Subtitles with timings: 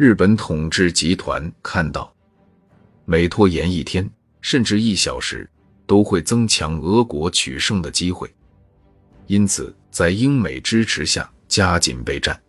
[0.00, 2.10] 日本统治集团看到，
[3.04, 5.46] 每拖延一天甚至一小时，
[5.84, 8.34] 都会增强俄国取胜的机会，
[9.26, 12.40] 因此在英美支持下加紧备战，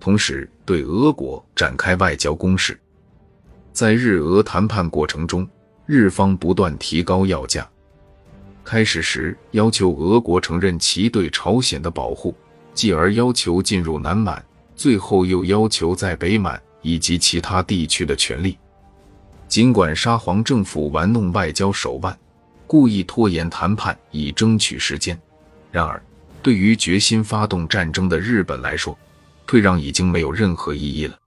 [0.00, 2.80] 同时对俄国展开外交攻势。
[3.70, 5.46] 在日俄谈判过程中，
[5.84, 7.68] 日方不断提高要价。
[8.64, 12.34] 开始时要求俄国承认其对朝鲜的保护，
[12.72, 14.42] 继而要求进入南满，
[14.78, 18.56] 最后又要求在北满以及其他地区的权利。
[19.48, 22.16] 尽管沙皇政府玩弄外交手腕，
[22.64, 25.18] 故意拖延谈判以争取时间，
[25.72, 26.00] 然而
[26.40, 28.96] 对于决心发动战争的日本来说，
[29.48, 31.18] 退让已经没有任何意义了。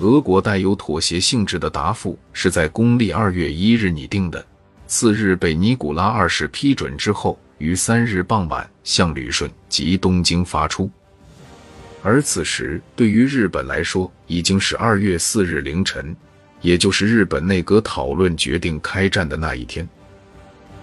[0.00, 4.42] 俄国带有妥协性质的答复是在公历二月一日拟定的。
[4.86, 10.90] 次日被尼古拉二世批准之后，于三日傍晚向旅顺及东京发出。
[12.02, 16.14] 而此时对于日本来说，已经是二月四日凌晨，
[16.60, 19.88] 也就是日本内阁讨论决定开战的那一天。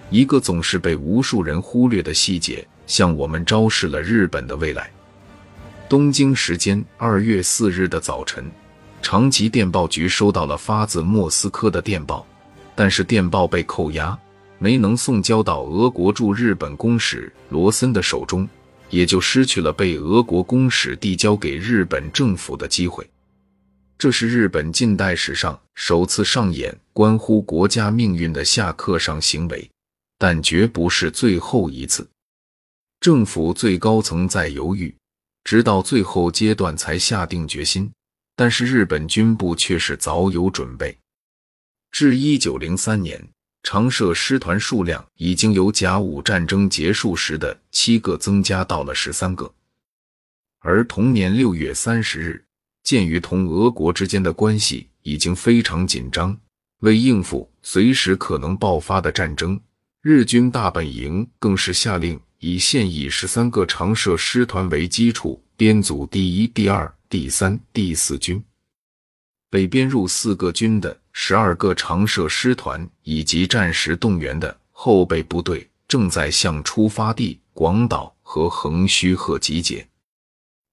[0.08, 4.90] 一个总是被无数人忽略的细节，向我们昭示了日本的未来。
[5.88, 8.50] 东京时间二月四日的早晨，
[9.02, 12.26] 长崎电报局收到了发自莫斯科的电报。
[12.74, 14.18] 但是电报被扣押，
[14.58, 18.48] 没能送交到俄国驻日本公使罗森的手中，
[18.90, 23.08] 也就失去了被俄国公使递交给日本政府的机会。
[23.96, 29.70] 这是日本近代史上首次上演关乎国家命运的下课上行为，
[30.18, 32.08] 但绝不是最后一次。
[33.00, 34.94] 政府最高层在犹豫，
[35.44, 37.90] 直到最后阶段才下定决心，
[38.36, 40.96] 但是日本军部却是早有准备。
[41.90, 43.22] 至一九零三年，
[43.62, 49.52] 常设师团数量已经由甲午战争结束时的七个增加到了十三个。
[50.60, 52.44] 而同年六月三十日，
[52.82, 56.38] 鉴于同俄国之间的关系已经非常紧张，
[56.80, 59.60] 为应付随时可能爆发的战争，
[60.02, 68.42] 日军大本营更是下令以现役十三个常设师团为基础编组第一、第二、第三、第四军。
[69.48, 79.86] 北编入四个军的十二个常设师团以及战时动员的后备部队正在向出发地广岛和横须贺集结。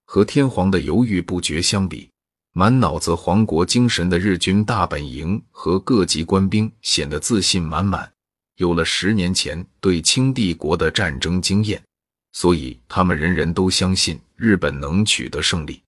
[0.05, 2.09] 和天皇的犹豫不决相比，
[2.53, 8.09] 满脑子皇国精神的日军大本营和各级官兵显得自信满满。
[8.55, 11.83] 有了十年前对清帝国的战争经验，
[12.31, 15.81] 所以他们人人都相信日本能取得胜利。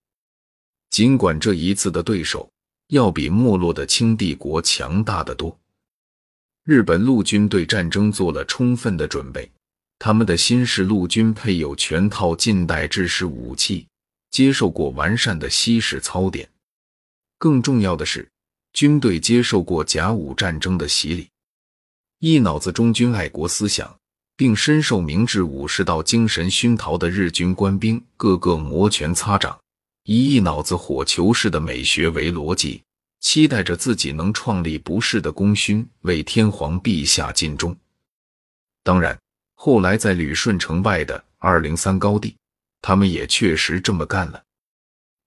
[0.90, 2.50] 尽管这一次的对手。
[2.90, 5.58] 要比没落的清帝国强大的多。
[6.64, 9.50] 日本陆军对战争做了充分的准备，
[9.98, 13.88] 他们的新式陆军配有全套近代制式武器，
[14.32, 16.48] 接受过完善的西式操点。
[17.38, 18.28] 更重要的是，
[18.74, 21.30] 军队接受过甲午战争的洗礼，
[22.20, 23.96] 一脑子忠君爱国思想，
[24.36, 29.60] 并深受明治武士道精神熏陶的日军官兵，个个摩拳擦掌。
[30.12, 32.82] 以一脑子火球式的美学为逻辑，
[33.20, 37.78] 期待着自己能创立不世的功勋，为天皇陛下尽忠。
[38.84, 39.16] 当然，
[39.54, 42.36] 后来在旅顺城外的二零三高地，
[42.82, 44.42] 他们也确实这么干了。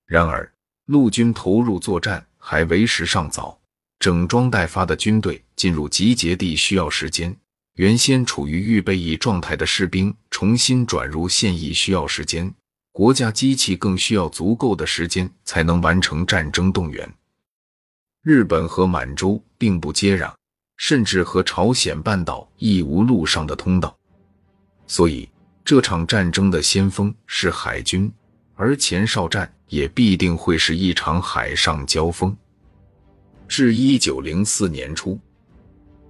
[0.05, 0.53] 然而，
[0.87, 3.57] 陆军投入作战还为时尚早，
[4.01, 7.37] 整装待发的军队进入集结地需要时间，
[7.77, 12.53] 原先处于预备役状态的士兵重新转入现役需要时间。
[12.93, 17.11] 国家机器更需要足够的时间才能完成战争动员。
[18.23, 20.33] 日本和满洲并不接壤，
[20.77, 23.97] 甚至和朝鲜半岛亦无陆上的通道，
[24.87, 25.27] 所以
[25.65, 28.13] 这场战争的先锋是海军，
[28.55, 32.37] 而前哨战也必定会是一场海上交锋。
[33.49, 35.19] 至一九零四年初，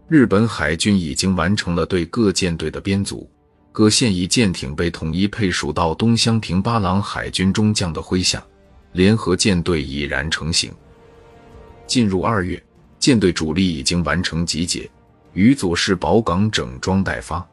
[0.09, 3.31] 日本海军已经完成了对各舰队的编组。
[3.73, 8.45] 各现役舰艇被统一配属到东乡平八郎海军中将的麾下，
[8.93, 10.71] 联合舰队已然成型。
[11.87, 12.63] 进入二月，
[12.99, 14.89] 舰队主力已经完成集结，
[15.33, 17.47] 于佐世保港整装待发。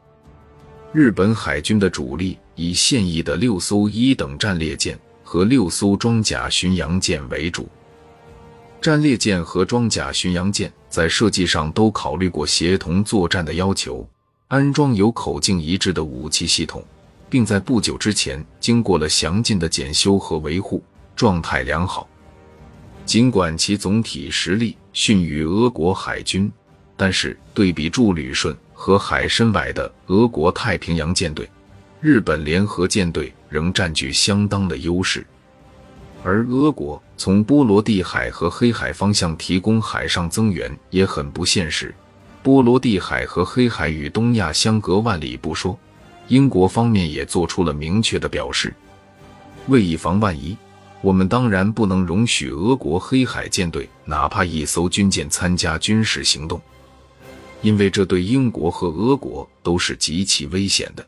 [0.92, 7.66] 日本海军的主力以现役的六艘一等战列舰和六艘装甲巡洋舰为主。
[8.78, 14.06] 战列舰和装甲巡洋舰在设计上都考虑过协同作战的要求。
[14.50, 16.84] 安装有口径一致的武器系统，
[17.28, 20.82] 并在不久之前经过了详尽的检修和维护，
[21.14, 22.08] 状态良好。
[23.06, 26.50] 尽管其总体实力逊于俄国海军，
[26.96, 31.48] 但是对比驻旅顺和海参崴的俄国太平洋舰队，
[32.00, 35.24] 日本联合舰队仍占据相当的优势。
[36.24, 41.94] 而俄国从波罗的海和黑海方向提供海上增援也很不现实。
[42.42, 45.78] 波罗的海和黑海与东亚相隔万里不说，
[46.28, 48.74] 英国方面也做出了明确的表示。
[49.66, 50.56] 为以防万一，
[51.02, 56.60] 我们当然不能容许俄国黑海舰队哪怕一艘军舰参加军事行动，
[57.60, 61.06] 因为这对英国和俄国都是极其危险的。